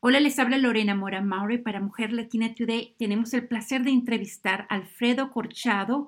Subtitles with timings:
[0.00, 2.94] Hola, les habla Lorena Mora Maure para Mujer Latina Today.
[3.00, 6.06] Tenemos el placer de entrevistar a Alfredo Corchado.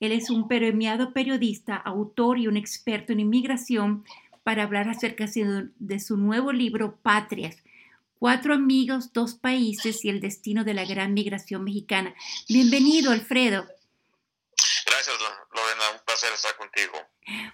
[0.00, 4.02] Él es un premiado periodista, autor y un experto en inmigración
[4.42, 7.62] para hablar acerca de su nuevo libro Patrias.
[8.18, 12.12] Cuatro amigos, dos países y el destino de la gran migración mexicana.
[12.48, 13.64] Bienvenido, Alfredo.
[14.90, 15.84] Gracias, Lorena.
[15.92, 16.92] Un placer estar contigo.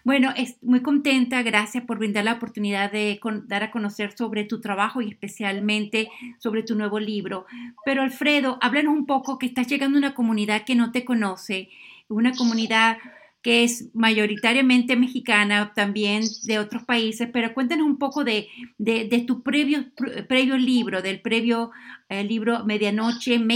[0.05, 4.61] Bueno, es muy contenta, gracias por brindar la oportunidad de dar a conocer sobre tu
[4.61, 7.45] trabajo y especialmente sobre tu nuevo libro.
[7.85, 11.69] Pero Alfredo, háblanos un poco que estás llegando a una comunidad que no te conoce,
[12.09, 12.99] una comunidad
[13.43, 18.49] que es mayoritariamente mexicana, también de otros países, pero cuéntanos un poco de,
[18.79, 19.85] de, tu previo,
[20.29, 21.71] previo libro, del previo
[22.09, 23.47] eh, libro Medianoche en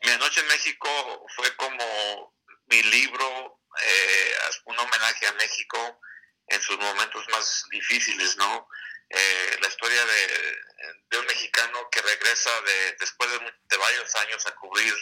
[0.00, 0.18] México.
[0.20, 2.34] Medianoche en México fue como
[2.66, 6.00] mi libro eh, un homenaje a México
[6.48, 8.68] en sus momentos más difíciles, ¿no?
[9.08, 14.94] Eh, la historia de, un mexicano que regresa de, después de, varios años a cubrir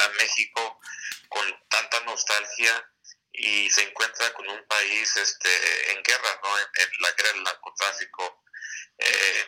[0.00, 0.80] a, México
[1.28, 2.90] con tanta nostalgia
[3.32, 6.58] y se encuentra con un país este, en guerra, ¿no?
[6.58, 8.44] En, la guerra del narcotráfico.
[8.98, 9.46] Eh,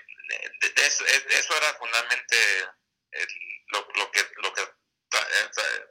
[0.77, 2.69] eso, era fundamentalmente
[3.69, 4.63] lo, que, lo que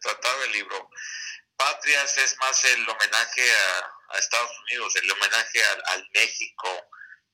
[0.01, 0.89] trataba el libro.
[1.55, 6.67] Patrias es más el homenaje a, Estados Unidos, el homenaje al, México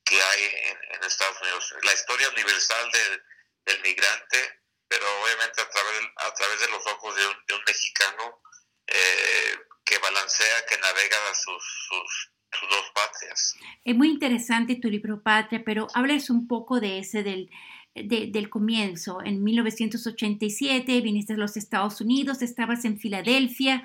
[0.04, 0.44] que hay
[0.92, 1.74] en, Estados Unidos.
[1.82, 7.26] La historia universal del, migrante, pero obviamente a través, a través de los ojos de
[7.26, 8.40] un, mexicano
[8.86, 13.54] eh, que balancea, que navega sus, sus, dos patrias.
[13.84, 17.50] Es muy interesante tu libro Patria, pero hables un poco de ese del
[18.04, 19.22] del comienzo.
[19.24, 23.84] En 1987 viniste a los Estados Unidos, estabas en Filadelfia,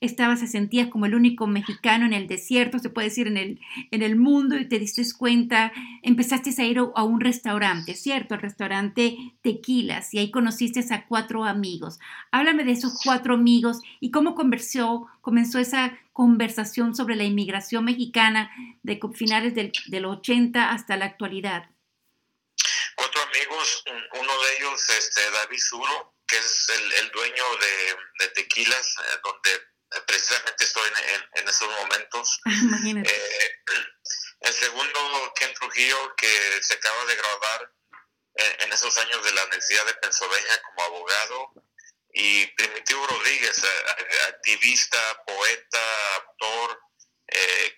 [0.00, 3.60] estabas, se sentías como el único mexicano en el desierto, se puede decir, en el,
[3.90, 8.34] en el mundo y te diste cuenta, empezaste a ir a un restaurante, ¿cierto?
[8.34, 11.98] El restaurante Tequilas y ahí conociste a cuatro amigos.
[12.30, 18.50] Háblame de esos cuatro amigos y cómo conversó, comenzó esa conversación sobre la inmigración mexicana
[18.82, 21.73] de finales del, del 80 hasta la actualidad
[23.34, 26.68] amigos, uno de ellos, este, David Zuro, que es
[27.00, 27.44] el, dueño
[28.18, 30.88] de, Tequilas, eh, donde eh, precisamente estoy
[31.34, 32.40] en, esos momentos.
[33.06, 33.50] Eh,
[34.40, 37.72] el segundo, Ken Trujillo, que se acaba de graduar
[38.36, 41.52] en esos años de la Universidad de Pennsylvania como abogado.
[42.12, 43.62] Y Primitivo Rodríguez,
[44.28, 46.80] activista, poeta, actor,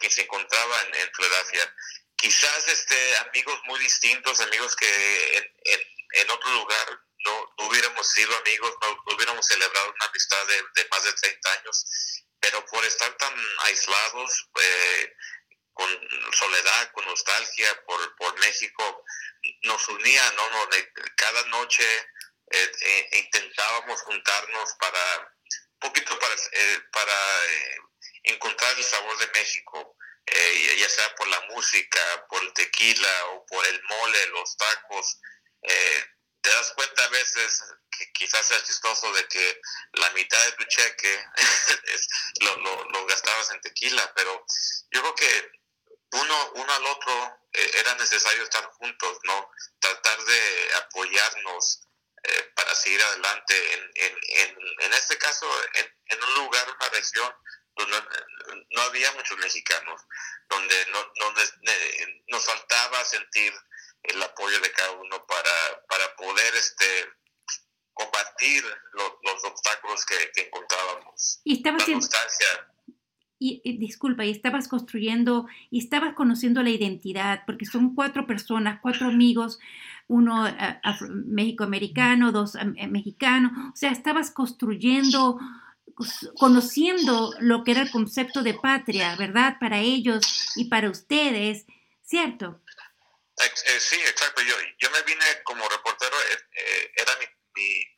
[0.00, 1.74] que se encontraba en, en Filadelfia
[2.16, 5.52] quizás este, amigos muy distintos, amigos que
[6.14, 11.12] en, otro lugar no, hubiéramos sido amigos, no, hubiéramos celebrado una amistad de, más de
[11.12, 11.86] 30 años,
[12.40, 13.34] pero por estar tan
[13.64, 15.12] aislados, eh,
[15.72, 15.88] con
[16.32, 19.04] soledad, con nostalgia por, por México,
[19.62, 20.68] nos unía, ¿no?
[21.16, 21.84] cada noche
[22.50, 25.34] eh, eh, intentábamos juntarnos para,
[25.74, 26.34] un poquito para,
[26.92, 27.14] para
[28.22, 29.95] encontrar el sabor de México.
[30.26, 35.20] Eh, ya sea por la música, por el tequila o por el mole, los tacos,
[35.62, 36.04] eh,
[36.40, 39.60] te das cuenta a veces que quizás sea chistoso de que
[39.92, 41.24] la mitad de tu cheque
[42.40, 44.44] lo, gastabas en tequila, pero
[44.90, 45.50] yo creo que
[46.10, 49.50] uno, uno al otro eh, era necesario estar juntos, ¿no?
[49.78, 51.82] Tratar de apoyarnos
[52.56, 53.74] para seguir adelante.
[53.74, 57.32] En, en, en, este caso, en, en un lugar, una región
[57.84, 60.00] no había muchos mexicanos,
[60.48, 60.74] donde
[62.28, 63.52] nos faltaba sentir
[64.02, 67.08] el apoyo de cada uno para, para poder este,
[67.92, 71.40] combatir los obstáculos que, encontrábamos.
[71.44, 71.86] Y estabas
[73.38, 79.08] y, disculpa, y estabas construyendo y estabas conociendo la identidad, porque son cuatro personas, cuatro
[79.08, 79.58] amigos,
[80.08, 80.80] uno eh,
[81.26, 85.38] mexicoamericano, dos eh, mexicanos, o sea, estabas construyendo
[86.38, 89.56] conociendo lo que era el concepto de patria, ¿verdad?
[89.58, 91.64] Para ellos y para ustedes,
[92.02, 92.60] ¿cierto?
[93.38, 94.42] Eh, sí, exacto.
[94.42, 97.26] Yo, yo me vine como reportero, eh, eh, era mi,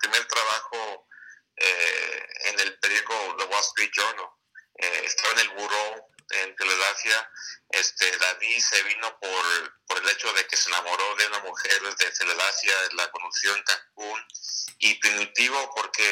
[0.01, 1.09] primer trabajo
[1.57, 4.31] en el periódico The Wall Street Journal.
[4.77, 7.31] estaba en el buró en Filadelfia,
[7.71, 11.83] este, David se vino por, por el hecho de que se enamoró de una mujer
[11.83, 14.25] de Filadelfia, la conoció en Cancún,
[14.79, 16.05] y primitivo porque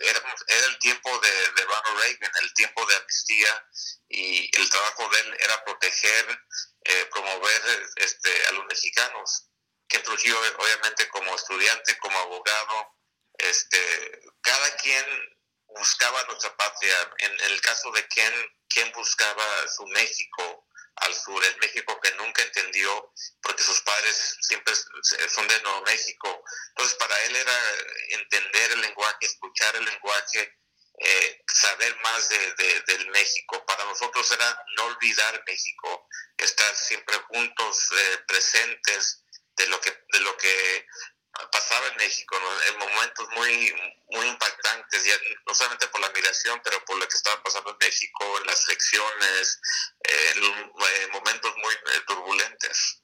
[0.00, 3.66] era, era el tiempo de, de, Ronald Reagan, el tiempo de amnistía,
[4.08, 6.40] y el trabajo de él era proteger,
[6.84, 9.48] eh, promover este, a los mexicanos.
[9.88, 12.96] que Trujillo, obviamente, como estudiante, como abogado,
[13.38, 15.04] este, cada quien
[15.74, 16.94] buscaba nuestra patria.
[17.18, 18.34] En el caso de Ken,
[18.68, 20.66] Ken buscaba su México,
[20.96, 24.74] al sur, el México que nunca entendió porque sus padres siempre
[25.28, 26.44] son de Nuevo México.
[26.68, 27.58] Entonces para él era
[28.10, 30.58] entender el lenguaje, escuchar el lenguaje,
[30.98, 33.64] eh, saber más de, del México.
[33.66, 39.92] Para nosotros era no olvidar México, estar siempre juntos, eh, presentes de de lo que
[42.02, 43.74] México, en momentos muy,
[44.10, 45.02] muy impactantes,
[45.46, 48.68] no solamente por la migración, pero por lo que estaba pasando en México, en las
[48.68, 49.60] elecciones,
[50.08, 53.01] eh, momentos muy eh, turbulentes.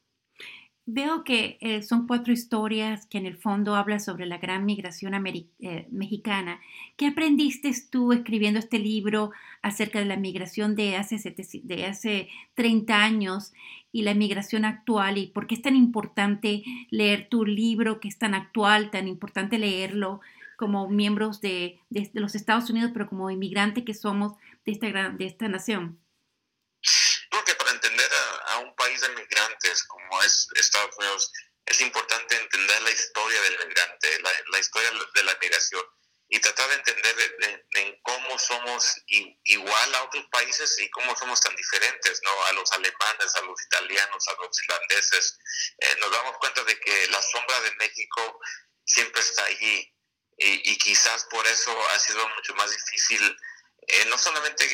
[0.91, 5.13] Veo que eh, son cuatro historias que en el fondo hablan sobre la gran migración
[5.91, 6.63] mexicana.
[6.97, 9.31] ¿Qué aprendiste tú escribiendo este libro
[9.61, 11.19] acerca de la migración de hace,
[11.63, 13.53] de hace 30 años
[13.93, 18.19] y la migración actual y por qué es tan importante leer tu libro que es
[18.19, 20.23] tan actual, tan importante leerlo
[20.57, 21.83] como miembros de,
[22.15, 24.33] los Estados Unidos, pero como inmigrante que somos
[24.65, 26.01] de esta, de esta nación?
[27.29, 28.09] Creo que para entender
[28.55, 29.09] a, un país de
[29.85, 31.33] como es Estados Unidos,
[31.67, 35.85] es importante entender la historia del migrante, la, la historia de la migración
[36.31, 37.37] y tratar de entender
[37.73, 38.97] en cómo somos
[39.45, 42.45] igual a otros países y cómo somos tan diferentes, ¿no?
[42.47, 45.39] A los alemanes, a los italianos, a los irlandeses.
[45.79, 48.41] Eh, nos damos cuenta de que la sombra de México
[48.85, 49.95] siempre está allí
[50.37, 53.37] y, quizás por eso ha sido mucho más difícil
[53.89, 54.65] eh, no solamente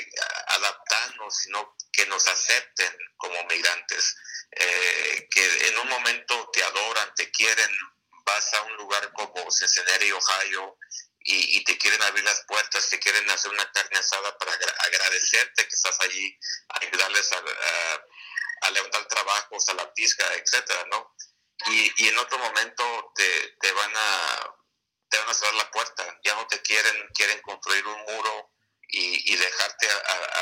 [0.55, 4.17] adaptarnos, sino que nos acepten como migrantes,
[4.51, 7.71] eh, que en un momento te adoran, te quieren,
[8.25, 10.79] vas a un lugar como Cincinnati, Ohio,
[11.27, 15.75] y, te quieren abrir las puertas, te quieren hacer una carne asada para agradecerte que
[15.75, 16.39] estás allí,
[16.81, 21.15] ayudarles a, levantar trabajos, a la pizca, etcétera, ¿no?
[21.67, 24.55] Y, en otro momento te, te, van a
[25.09, 28.54] te van a cerrar la puerta, ya no te quieren, quieren construir un muro
[28.95, 29.89] y, dejarte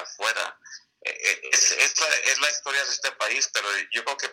[0.03, 0.59] afuera.
[1.05, 4.33] E, e, es, es, la, es, la, historia de este país, pero yo creo que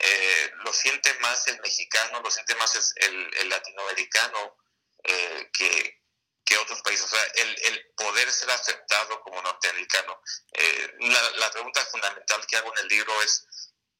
[0.00, 4.56] eh, lo siente más el mexicano, lo siente más el, el latinoamericano,
[5.04, 6.02] eh, que,
[6.44, 7.06] que, otros países.
[7.06, 10.20] O sea, el, el, poder ser aceptado como norteamericano.
[10.52, 13.46] Eh, la, la, pregunta fundamental que hago en el libro es,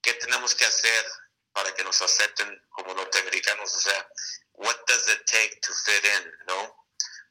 [0.03, 1.07] ¿qué tenemos que hacer
[1.53, 3.75] para que nos acepten como norteamericanos?
[3.75, 4.09] O sea,
[4.53, 6.88] what does it take to fit in, ¿no?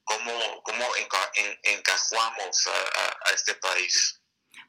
[0.07, 0.31] ¿Cómo,
[0.63, 0.85] cómo
[1.63, 4.21] encajamos a, este país?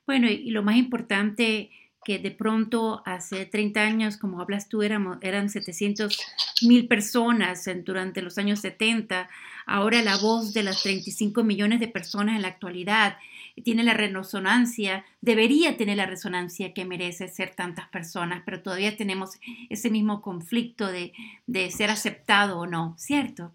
[0.05, 1.71] Bueno, y lo más importante
[2.05, 6.19] que de pronto hace 30 años, como hablas tú, éramos, eran 700
[6.63, 9.29] mil personas durante los años 70.
[9.67, 13.17] Ahora la voz de las 35 millones de personas en la actualidad
[13.63, 19.39] tiene la resonancia, debería tener la resonancia que merece ser tantas personas, pero todavía tenemos
[19.71, 21.13] ese mismo conflicto de,
[21.47, 23.53] de ser aceptado o no, ¿cierto?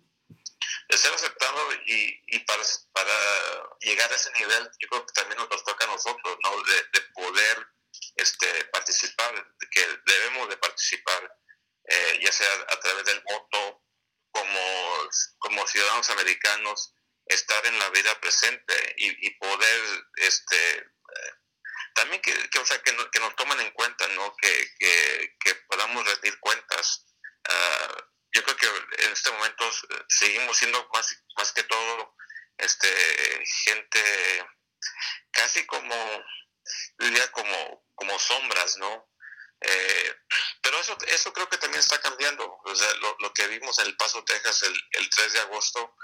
[0.94, 2.62] De ser aceptado y, y para,
[2.94, 3.16] para,
[3.80, 6.62] llegar a ese nivel, yo creo que también nos toca a nosotros, ¿no?
[6.62, 7.68] De, de poder
[8.16, 9.34] este, participar,
[9.72, 11.36] que debemos de participar,
[11.86, 13.82] eh, ya sea a través del voto,
[14.30, 15.10] como,
[15.40, 16.94] como ciudadanos americanos,
[17.26, 19.82] estar en la vida presente y, poder,
[20.18, 21.34] este, eh,
[21.96, 24.36] también que, o sea, que, que, nos tomen en cuenta, ¿no?
[24.38, 27.08] Que, que, podamos rendir cuentas.
[27.50, 27.98] Ah,
[28.36, 32.16] yo creo que en este momento eh, seguimos siendo más, más que todo
[32.58, 32.90] este,
[33.64, 34.46] gente
[35.32, 35.96] casi como
[36.98, 39.10] diría como, como sombras, ¿no?
[39.62, 40.16] Eh,
[40.62, 42.60] pero eso, eso creo que también está cambiando.
[42.66, 45.96] O sea, lo, que vimos en El Paso, Texas, el, el 3 de agosto,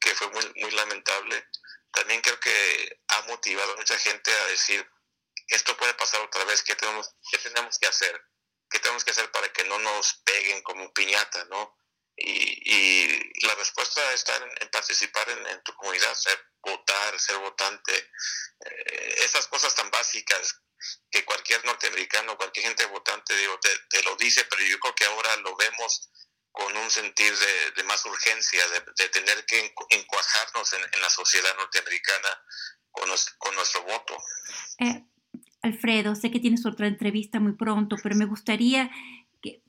[0.00, 1.46] que fue muy, muy lamentable,
[1.92, 4.90] también creo que ha motivado a mucha gente a decir,
[5.48, 8.24] esto puede pasar otra vez, ¿qué tenemos, qué tenemos que hacer?
[8.70, 11.76] ¿Qué tenemos que hacer para que no nos peguen como piñata, no?
[12.16, 19.14] Y, y la respuesta está en, participar en, tu comunidad, ser votar, ser votante, eh,
[19.24, 20.60] esas cosas tan básicas
[21.10, 25.36] que cualquier norteamericano, cualquier gente votante digo, te, lo dice, pero yo creo que ahora
[25.36, 26.10] lo vemos
[26.52, 27.34] con un sentir
[27.74, 32.28] de, más urgencia, de, tener que encuajarnos en, la sociedad norteamericana
[32.90, 34.16] con, nuestro voto.
[34.78, 35.04] Eh,
[35.62, 38.90] Alfredo, sé que tienes otra entrevista muy pronto, pero me gustaría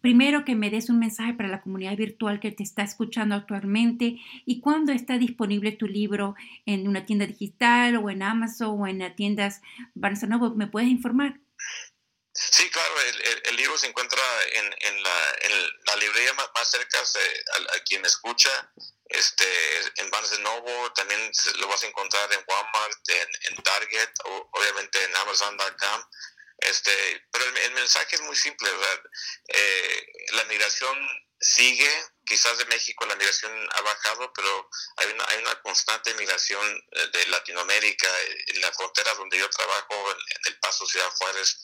[0.01, 4.17] primero que me des un mensaje para la comunidad virtual que te está escuchando actualmente
[4.46, 9.15] y cuándo está disponible tu libro en una tienda digital o en Amazon o en
[9.15, 9.62] tiendas
[9.94, 10.24] Barnes.
[10.55, 11.39] ¿Me puedes informar?
[12.38, 12.94] Sí, claro,
[13.46, 14.22] el, libro se encuentra
[14.55, 18.50] en, la, librería más, cerca a, quien escucha,
[19.05, 19.46] este,
[19.96, 25.01] en Barnes Noble, también lo vas a encontrar en Walmart, en, en Target, o, obviamente
[25.01, 26.01] en Amazon.com.
[26.58, 29.02] Este, pero el, mensaje es muy simple, ¿verdad?
[29.48, 30.98] Eh, la migración
[31.40, 31.92] sigue,
[32.26, 37.08] quizás de México la migración ha bajado, pero hay una, hay una constante migración eh,
[37.12, 38.08] de Latinoamérica.
[38.48, 41.58] En la frontera donde yo trabajo, en el Paso Ciudad Juárez,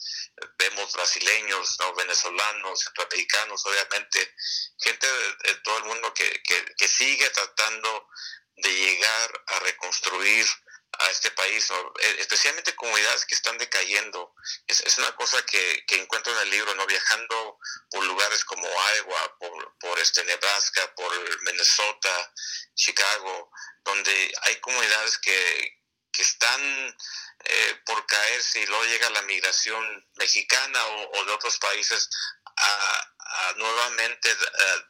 [0.58, 1.94] vemos brasileños, ¿no?
[1.94, 4.34] venezolanos, centroamericanos, obviamente,
[4.78, 6.42] gente de, todo el mundo que,
[6.76, 8.08] que sigue tratando
[8.56, 10.46] de llegar a reconstruir
[10.98, 11.68] a este país,
[12.00, 14.34] e, especialmente comunidades que están decayendo.
[14.66, 16.86] Es, una cosa que, que, encuentro en el libro, ¿no?
[16.86, 17.58] viajando
[17.90, 22.32] por lugares como Iowa, por, por este Nebraska, por Minnesota,
[22.74, 23.50] Chicago,
[23.84, 25.82] donde hay comunidades que,
[26.12, 26.96] que están
[27.44, 32.08] eh, por caerse y luego llega la migración mexicana o, de otros países
[32.56, 33.14] a,
[33.48, 34.84] a nuevamente eh,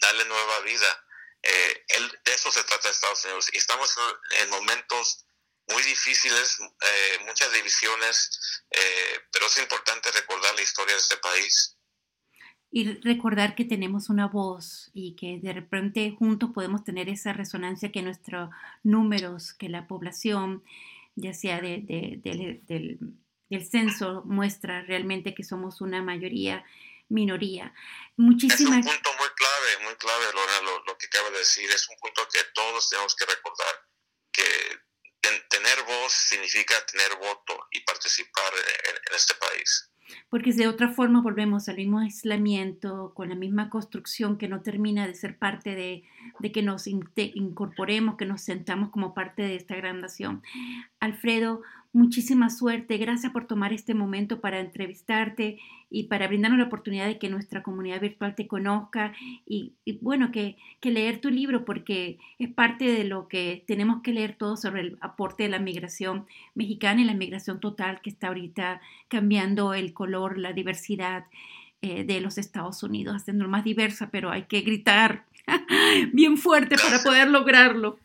[0.00, 1.04] darle nueva vida.
[1.42, 1.84] Eh,
[2.24, 3.48] de eso se trata Estados Unidos.
[3.52, 3.94] Y estamos
[4.30, 5.26] en momentos
[5.68, 11.76] muy difíciles, eh, muchas divisiones, eh, pero es importante recordar la historia de este país.
[12.70, 17.90] Y recordar que tenemos una voz y que de repente juntos podemos tener esa resonancia
[17.90, 18.50] que nuestros
[18.82, 20.62] números, que la población,
[21.14, 21.82] ya sea de,
[22.22, 26.64] del, del, censo, muestra realmente que somos una mayoría
[27.08, 27.72] minoría.
[28.16, 28.84] Muchísimas...
[28.84, 31.70] Es un punto muy clave, muy clave, Lorena, lo, lo que acaba de decir.
[31.70, 33.74] Es un punto que todos tenemos que recordar,
[34.32, 34.85] que
[35.48, 39.90] tener voz significa tener voto y participar en, este país.
[40.28, 45.06] Porque de otra forma volvemos al mismo aislamiento, con la misma construcción que no termina
[45.06, 46.04] de ser parte de,
[46.38, 50.42] de que nos incorporemos, que nos sentamos como parte de esta gran nación.
[51.00, 51.62] Alfredo,
[51.96, 52.98] muchísima suerte.
[52.98, 57.62] Gracias por tomar este momento para entrevistarte y para brindarnos la oportunidad de que nuestra
[57.62, 59.14] comunidad virtual te conozca
[59.46, 64.36] y, bueno, que, leer tu libro porque es parte de lo que tenemos que leer
[64.36, 68.80] todo sobre el aporte de la migración mexicana y la migración total que está ahorita
[69.08, 71.24] cambiando el color, la diversidad
[71.82, 75.24] eh, de los Estados Unidos, haciendo más diversa, pero hay que gritar
[76.12, 77.98] bien fuerte para poder lograrlo.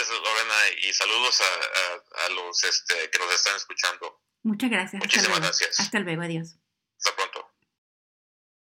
[0.00, 4.22] Gracias, Lorena, y saludos a, a, los este, que nos están escuchando.
[4.44, 4.98] Muchas gracias.
[4.98, 5.78] Muchísimas gracias.
[5.78, 6.56] Hasta luego, adiós.
[6.96, 7.49] Hasta pronto.